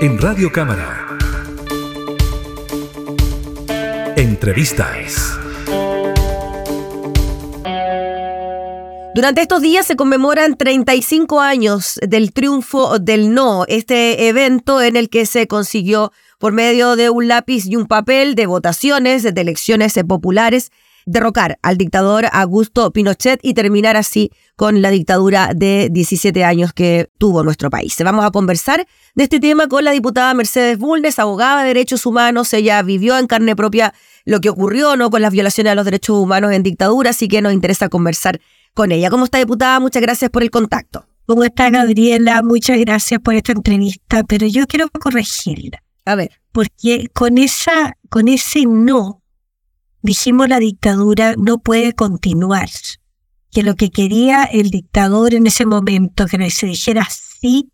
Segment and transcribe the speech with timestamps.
[0.00, 1.18] en Radio Cámara.
[4.16, 5.36] Entrevistas.
[9.12, 15.08] Durante estos días se conmemoran 35 años del triunfo del no, este evento en el
[15.10, 19.98] que se consiguió por medio de un lápiz y un papel de votaciones de elecciones
[20.06, 20.70] populares
[21.08, 27.08] derrocar al dictador Augusto Pinochet y terminar así con la dictadura de 17 años que
[27.18, 27.96] tuvo nuestro país.
[28.04, 32.52] Vamos a conversar de este tema con la diputada Mercedes Bulnes, abogada de derechos humanos.
[32.52, 33.94] Ella vivió en carne propia
[34.24, 35.10] lo que ocurrió ¿no?
[35.10, 38.40] con las violaciones a los derechos humanos en dictadura, así que nos interesa conversar
[38.74, 39.08] con ella.
[39.10, 39.80] ¿Cómo está, diputada?
[39.80, 41.06] Muchas gracias por el contacto.
[41.24, 42.42] ¿Cómo está, Gabriela?
[42.42, 45.82] Muchas gracias por esta entrevista, pero yo quiero corregirla.
[46.04, 46.32] A ver.
[46.52, 49.22] Porque con, esa, con ese no
[50.02, 52.68] dijimos la dictadura no puede continuar,
[53.50, 57.70] que lo que quería el dictador en ese momento, que se dijera sí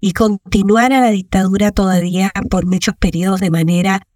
[0.00, 4.06] y continuara la dictadura todavía por muchos periodos de manera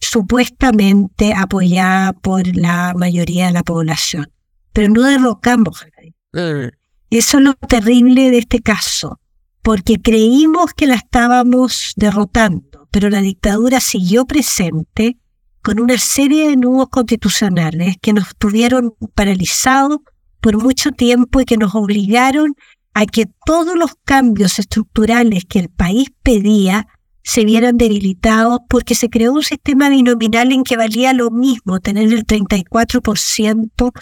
[0.00, 4.30] supuestamente apoyada por la mayoría de la población.
[4.72, 6.72] Pero no derrocamos a la
[7.10, 9.20] Eso es lo terrible de este caso,
[9.62, 15.18] porque creímos que la estábamos derrotando, pero la dictadura siguió presente
[15.64, 20.00] con una serie de nudos constitucionales que nos tuvieron paralizados
[20.42, 22.54] por mucho tiempo y que nos obligaron
[22.92, 26.86] a que todos los cambios estructurales que el país pedía
[27.22, 32.12] se vieran debilitados porque se creó un sistema binominal en que valía lo mismo tener
[32.12, 33.92] el 34%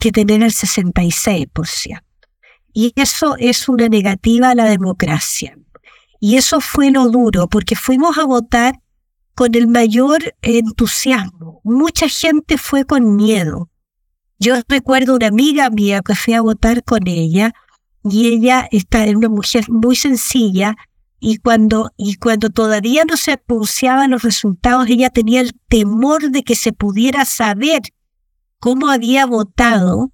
[0.00, 2.00] que tener el 66%.
[2.72, 5.54] Y eso es una negativa a la democracia.
[6.18, 8.80] Y eso fue lo duro, porque fuimos a votar
[9.34, 11.60] con el mayor entusiasmo.
[11.64, 13.70] Mucha gente fue con miedo.
[14.38, 17.52] Yo recuerdo una amiga mía que fui a votar con ella
[18.02, 20.76] y ella está en una mujer muy sencilla
[21.20, 26.42] y cuando, y cuando todavía no se anunciaban los resultados, ella tenía el temor de
[26.42, 27.80] que se pudiera saber
[28.58, 30.12] cómo había votado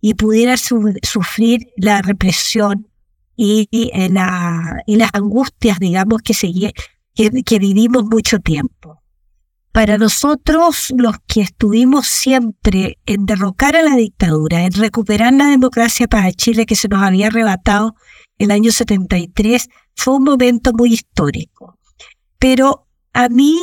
[0.00, 2.88] y pudiera sufrir la represión
[3.34, 6.70] y, y, la, y las angustias, digamos, que, seguía
[7.16, 9.02] que, vivimos mucho tiempo.
[9.72, 16.06] Para nosotros, los que estuvimos siempre en derrocar a la dictadura, en recuperar la democracia
[16.06, 17.94] para Chile que se nos había arrebatado
[18.38, 21.78] el año 73, fue un momento muy histórico.
[22.38, 23.58] Pero a mí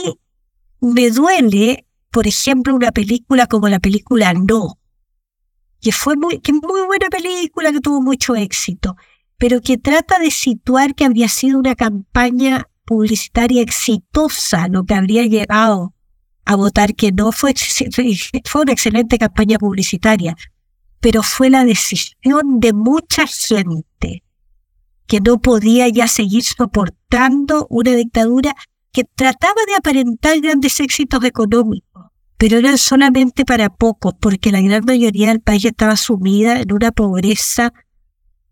[0.81, 4.79] me duele, por ejemplo, una película como la película No,
[5.79, 8.95] que fue muy, que muy buena película, que tuvo mucho éxito,
[9.37, 15.25] pero que trata de situar que había sido una campaña publicitaria exitosa lo que habría
[15.25, 15.93] llegado
[16.45, 17.53] a votar que no fue,
[18.45, 20.35] fue una excelente campaña publicitaria,
[20.99, 24.23] pero fue la decisión de mucha gente
[25.07, 28.55] que no podía ya seguir soportando una dictadura
[28.91, 32.05] que trataba de aparentar grandes éxitos económicos,
[32.37, 36.91] pero eran solamente para pocos, porque la gran mayoría del país estaba sumida en una
[36.91, 37.73] pobreza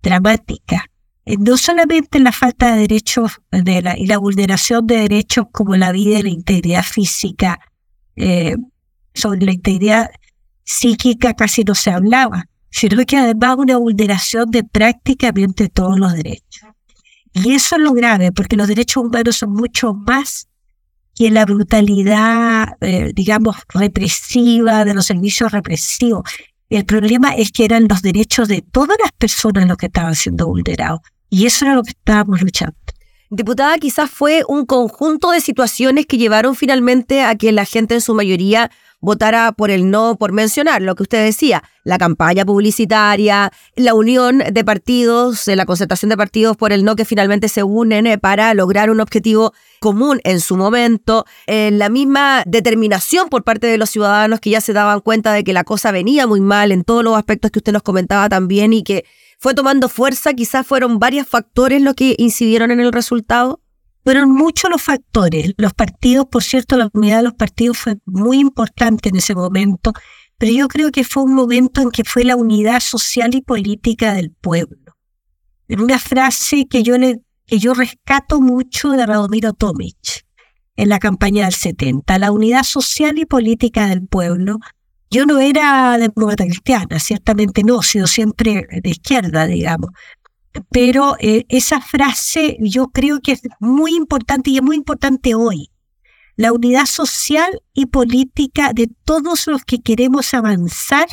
[0.02, 0.91] dramática.
[1.26, 5.76] Eh, no solamente la falta de derechos de la, y la vulneración de derechos como
[5.76, 7.60] la vida y la integridad física,
[8.16, 8.56] eh,
[9.14, 10.10] sobre la integridad
[10.64, 16.70] psíquica casi no se hablaba, sino que además una vulneración de prácticamente todos los derechos.
[17.34, 20.48] Y eso es lo grave, porque los derechos humanos son mucho más
[21.16, 26.24] que la brutalidad, eh, digamos, represiva de los servicios represivos.
[26.70, 30.48] El problema es que eran los derechos de todas las personas los que estaban siendo
[30.48, 31.02] vulnerados.
[31.32, 32.76] Y eso era lo que estábamos luchando.
[33.30, 38.02] Diputada, quizás fue un conjunto de situaciones que llevaron finalmente a que la gente en
[38.02, 38.70] su mayoría
[39.02, 44.44] votara por el no, por mencionar lo que usted decía, la campaña publicitaria, la unión
[44.52, 48.54] de partidos, la concertación de partidos por el no que finalmente se unen eh, para
[48.54, 54.40] lograr un objetivo común en su momento, la misma determinación por parte de los ciudadanos
[54.40, 57.18] que ya se daban cuenta de que la cosa venía muy mal en todos los
[57.18, 59.06] aspectos que usted nos comentaba también y que
[59.40, 63.60] fue tomando fuerza, quizás fueron varios factores los que incidieron en el resultado.
[64.04, 65.54] Fueron muchos los factores.
[65.58, 69.94] Los partidos, por cierto, la unidad de los partidos fue muy importante en ese momento,
[70.38, 74.14] pero yo creo que fue un momento en que fue la unidad social y política
[74.14, 74.98] del pueblo.
[75.68, 80.26] En una frase que yo, le, que yo rescato mucho de Radomiro Tomic
[80.76, 84.58] en la campaña del 70, la unidad social y política del pueblo.
[85.12, 89.92] Yo no era demócrata cristiana, ciertamente no, he sido siempre de izquierda, digamos,
[90.70, 95.72] pero eh, esa frase yo creo que es muy importante y es muy importante hoy.
[96.36, 101.08] La unidad social y política de todos los que queremos avanzar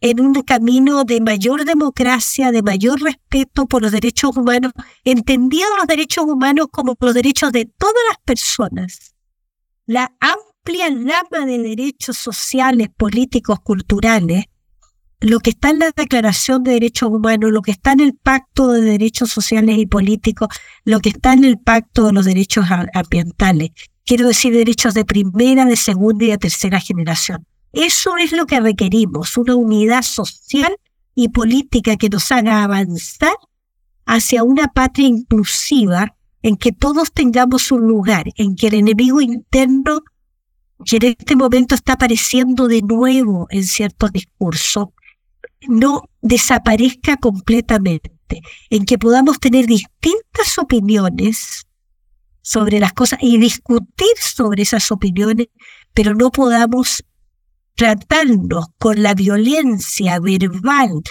[0.00, 4.72] en un camino de mayor democracia, de mayor respeto por los derechos humanos,
[5.04, 9.14] entendiendo los derechos humanos como los derechos de todas las personas.
[9.86, 14.46] La amplia gama de derechos sociales, políticos, culturales,
[15.22, 18.72] lo que está en la Declaración de Derechos Humanos, lo que está en el Pacto
[18.72, 20.48] de Derechos Sociales y Políticos,
[20.84, 23.70] lo que está en el Pacto de los Derechos Ambientales,
[24.04, 27.46] quiero decir derechos de primera, de segunda y de tercera generación.
[27.72, 30.76] Eso es lo que requerimos, una unidad social
[31.14, 33.36] y política que nos haga avanzar
[34.04, 40.02] hacia una patria inclusiva en que todos tengamos un lugar, en que el enemigo interno,
[40.84, 44.88] que en este momento está apareciendo de nuevo en ciertos discursos,
[45.68, 48.12] no desaparezca completamente,
[48.70, 51.66] en que podamos tener distintas opiniones
[52.42, 55.48] sobre las cosas y discutir sobre esas opiniones,
[55.94, 57.04] pero no podamos
[57.74, 61.02] tratarnos con la violencia verbal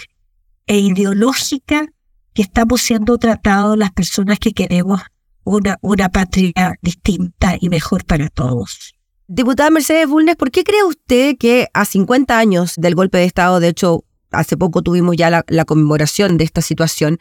[0.68, 1.88] e ideológica
[2.33, 5.01] que estamos siendo tratados las personas que queremos
[5.44, 8.94] una, una patria distinta y mejor para todos.
[9.27, 13.59] Diputada Mercedes Bulnes, ¿por qué cree usted que a 50 años del golpe de Estado,
[13.59, 17.19] de hecho, hace poco tuvimos ya la, conmemoración de esta situación,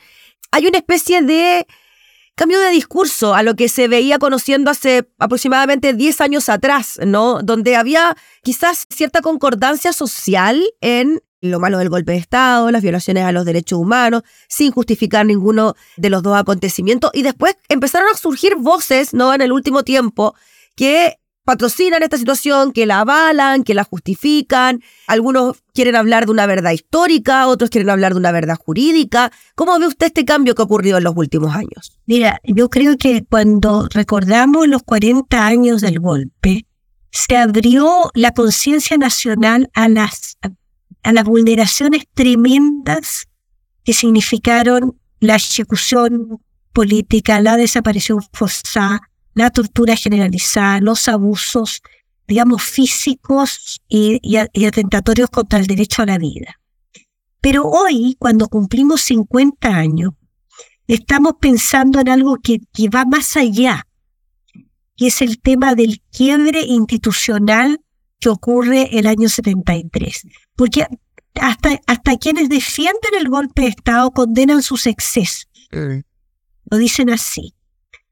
[0.50, 1.66] hay una especie de
[2.34, 7.42] cambio de discurso a lo que se veía conociendo hace aproximadamente 10 años atrás, ¿no?
[7.42, 13.24] Donde había quizás cierta concordancia social en lo malo del golpe de Estado, las violaciones
[13.24, 17.10] a los derechos humanos, sin justificar ninguno de los dos acontecimientos.
[17.14, 19.32] Y después empezaron a surgir voces, ¿no?
[19.34, 20.34] En el último tiempo,
[20.76, 24.82] que patrocinan esta situación, que la avalan, que la justifican.
[25.06, 29.32] Algunos quieren hablar de una verdad histórica, otros quieren hablar de una verdad jurídica.
[29.54, 31.98] ¿Cómo ve usted este cambio que ha ocurrido en los últimos años?
[32.06, 36.66] Mira, yo creo que cuando recordamos los 40 años del golpe,
[37.10, 40.38] se abrió la conciencia nacional a las,
[41.02, 43.26] a las vulneraciones tremendas
[43.84, 46.40] que significaron la ejecución
[46.72, 51.82] política, la desaparición forzada, la tortura generalizada, los abusos,
[52.26, 54.36] digamos, físicos y,
[54.66, 56.60] atentatorios contra el derecho a la vida.
[57.40, 60.12] Pero hoy, cuando cumplimos 50 años,
[60.86, 63.86] estamos pensando en algo que, que va más allá,
[64.96, 67.80] que es el tema del quiebre institucional
[68.18, 70.26] que ocurre el año 73.
[70.54, 70.86] Porque
[71.34, 75.48] hasta, hasta quienes defienden el golpe de Estado condenan sus excesos.
[75.70, 77.54] Lo dicen así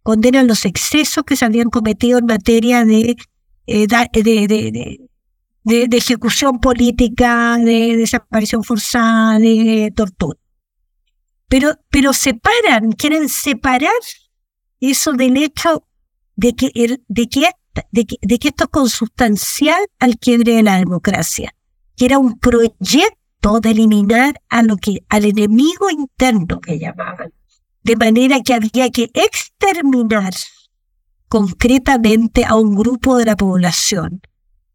[0.02, 3.16] condenan los excesos que se habían cometido en materia de,
[3.66, 5.08] eh, de,
[5.64, 10.38] de, ejecución política, de desaparición forzada, de tortura.
[11.48, 13.92] Pero, pero separan, quieren separar
[14.80, 15.86] eso del hecho
[16.36, 16.70] de que,
[17.08, 17.50] de que,
[17.90, 21.54] de que, de que esto es consustancial al quiebre de la democracia,
[21.96, 27.32] que era un proyecto de eliminar a lo que, al enemigo interno que llamaban
[27.88, 30.34] de manera que había que exterminar
[31.26, 34.20] concretamente a un grupo de la población.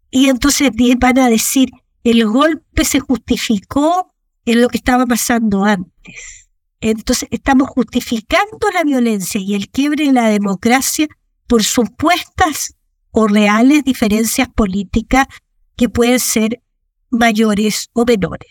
[0.10, 1.70] Y entonces van a decir,
[2.04, 4.12] el golpe se justificó
[4.46, 6.50] en lo que estaba pasando antes.
[6.82, 11.08] Entonces estamos justificando la violencia y el quiebre de la democracia
[11.46, 12.74] por supuestas
[13.12, 15.28] o reales diferencias políticas
[15.76, 16.64] que pueden ser
[17.12, 18.50] mayores o menores.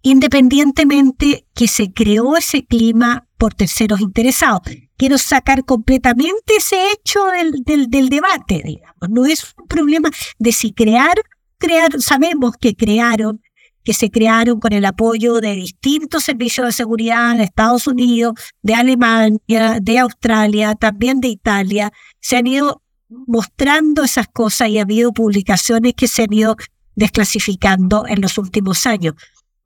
[0.00, 4.60] Independientemente que se creó ese clima por terceros interesados.
[4.96, 7.26] Quiero sacar completamente ese hecho
[7.64, 9.08] del, del, debate, digamos.
[9.10, 11.14] No es un problema de si crear,
[11.58, 13.42] crear, sabemos que crearon,
[13.82, 18.74] que se crearon con el apoyo de distintos servicios de seguridad de Estados Unidos, de
[18.74, 21.90] Alemania, de Australia, también de Italia.
[22.20, 26.56] Se han ido mostrando esas cosas y ha habido publicaciones que se han ido
[26.94, 29.14] desclasificando en los últimos años.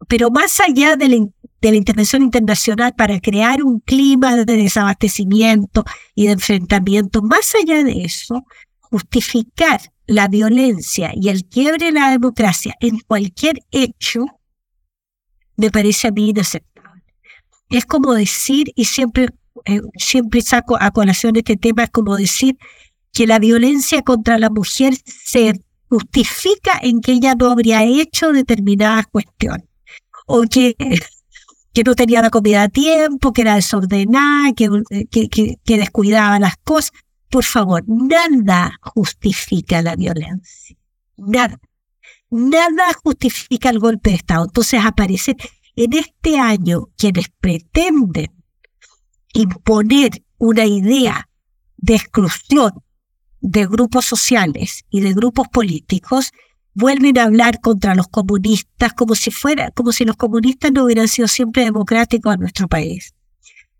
[0.08, 1.26] Pero más allá de la,
[1.60, 5.84] de la intervención internacional para crear un clima de desabastecimiento
[6.14, 8.44] y de enfrentamiento, más allá de eso,
[8.80, 14.26] justificar la violencia y el quiebre de la democracia en cualquier hecho,
[15.56, 17.02] me parece a mí inaceptable.
[17.70, 19.28] Es como decir, y siempre,
[19.64, 22.56] eh, siempre saco a colación este tema, es como decir
[23.12, 29.06] que la violencia contra la mujer se justifica en que ella no habría hecho determinadas
[29.06, 29.66] cuestiones
[30.26, 30.76] o que,
[31.76, 34.66] que no tenía la comida a tiempo, que era desordenada, que,
[35.10, 36.92] que, descuidaba las cosas.
[37.28, 40.74] Por favor, nada justifica la violencia.
[41.18, 41.60] Nada.
[42.30, 44.46] Nada justifica el golpe de Estado.
[44.46, 45.36] Entonces aparecen
[45.76, 48.32] en este año quienes pretenden
[49.34, 51.28] imponer una idea
[51.76, 52.72] de exclusión
[53.42, 56.32] de grupos sociales y de grupos políticos
[56.76, 61.08] vuelven a hablar contra los comunistas como si fuera, como si los comunistas no hubieran
[61.08, 63.14] sido siempre democráticos en nuestro país.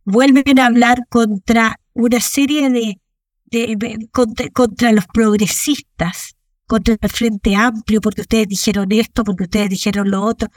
[0.07, 2.99] Vuelven a hablar contra una serie de,
[3.45, 6.37] de, contra, los progresistas,
[6.67, 10.49] contra el Frente Amplio, porque ustedes dijeron esto, porque ustedes dijeron lo otro.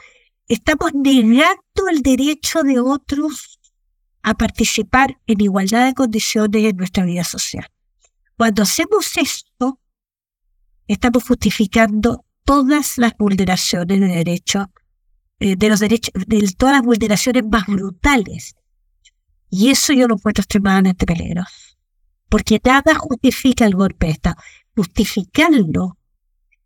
[0.48, 3.60] Estamos negando el derecho de otros
[4.22, 7.66] a participar en igualdad de condiciones en nuestra vida social.
[8.34, 9.78] Cuando hacemos esto,
[10.86, 14.66] estamos justificando todas las vulneraciones de derechos,
[15.38, 18.54] eh, de los derechos, de todas las vulneraciones más brutales.
[19.48, 21.76] Y eso yo lo encuentro extremadamente peligroso.
[22.28, 24.36] Porque nada justifica el golpe de Estado.
[24.76, 25.98] Justificarlo,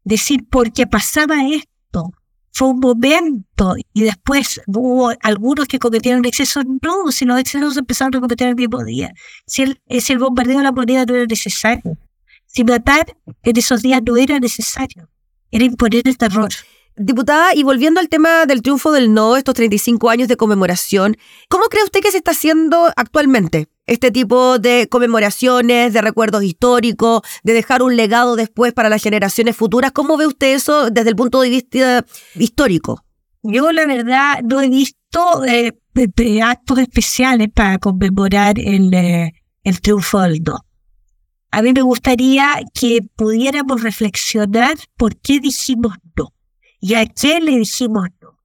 [0.04, 2.12] decir porque pasaba esto,
[2.52, 6.64] fue un momento y después hubo algunos que cometieron excesos.
[6.82, 9.12] No, si los excesos empezaron a cometer el mismo día.
[9.46, 11.98] Si el, si el bombardeo de la moneda no era necesario.
[12.46, 15.08] Si matar en esos días no era necesario
[15.54, 16.48] era imponer el terror.
[16.96, 21.16] Diputada, y volviendo al tema del triunfo del no, estos 35 años de conmemoración,
[21.48, 27.22] ¿cómo cree usted que se está haciendo actualmente este tipo de conmemoraciones, de recuerdos históricos,
[27.44, 29.92] de dejar un legado después para las generaciones futuras?
[29.92, 33.04] ¿Cómo ve usted eso desde el punto de vista histórico?
[33.44, 35.72] Yo la verdad no he visto eh,
[36.42, 39.32] actos especiales para conmemorar el, eh,
[39.62, 40.64] el triunfo del no
[41.54, 46.32] a mí me gustaría que pudiéramos reflexionar por qué dijimos no
[46.80, 48.40] y a qué le dijimos no.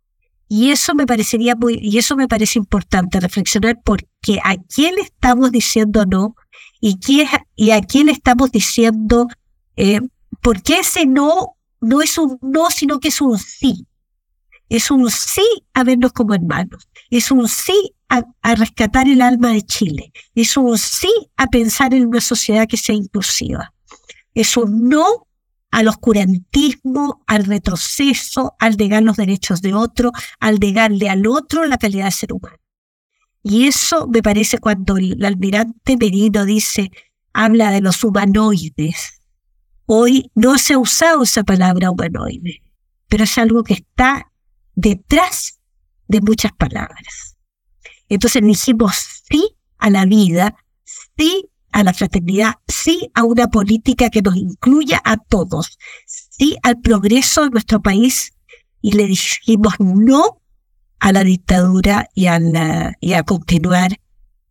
[0.48, 4.96] Y eso me parecería muy, y eso me parece importante, reflexionar por qué, a quién
[4.96, 6.36] le estamos diciendo no
[6.80, 9.28] y, qué, y a quién le estamos diciendo,
[9.76, 10.02] eh,
[10.42, 13.88] por qué ese no no es un no, sino que es un sí.
[14.70, 16.88] Es un sí a vernos como hermanos.
[17.10, 18.24] Es un sí a,
[18.56, 20.12] rescatar el alma de Chile.
[20.36, 23.74] Es un sí a pensar en una sociedad que sea inclusiva.
[24.34, 25.28] Es un no
[25.72, 31.78] al oscurantismo, al retroceso, al negar los derechos de otro, al negarle al otro la
[31.78, 32.58] calidad de ser humano.
[33.44, 36.92] Y eso me parece cuando el almirante Merino dice,
[37.34, 39.22] habla de los humanoides.
[39.86, 42.62] Hoy no se ha usado esa palabra humanoide,
[43.08, 44.29] pero es algo que está
[44.80, 45.60] detrás
[46.08, 47.38] de muchas palabras.
[48.08, 48.96] Entonces dijimos
[49.30, 50.56] sí a la vida,
[51.18, 56.80] sí a la fraternidad, sí a una política que nos incluya a todos, sí al
[56.80, 58.32] progreso de nuestro país
[58.82, 60.42] y le dijimos no
[61.00, 62.40] a la dictadura y a,
[63.00, 64.00] y a continuar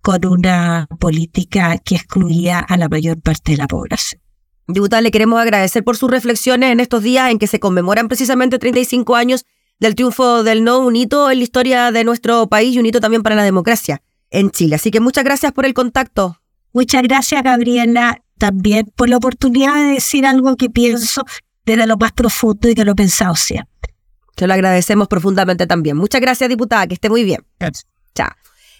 [0.02, 4.22] con una política que excluía a la mayor parte de la población.
[4.66, 8.58] Diputada, le queremos agradecer por sus reflexiones en estos días en que se conmemoran precisamente
[8.58, 9.44] 35 años
[9.80, 13.00] del triunfo del no, un hito en la historia de nuestro país y un hito
[13.00, 14.76] también para la democracia en Chile.
[14.76, 16.40] Así que muchas gracias por el contacto.
[16.72, 21.24] Muchas gracias, Gabriela, también por la oportunidad de decir algo que pienso
[21.64, 23.94] desde lo más profundo y que lo he pensado siempre.
[24.36, 25.96] Se lo agradecemos profundamente también.
[25.96, 27.44] Muchas gracias, diputada, que esté muy bien.
[27.58, 27.86] Gracias.
[28.14, 28.30] Chao.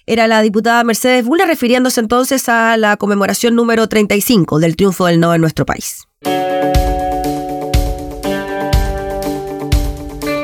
[0.07, 5.21] Era la diputada Mercedes Bulla refiriéndose entonces a la conmemoración número 35 del triunfo del
[5.21, 6.07] no en nuestro país.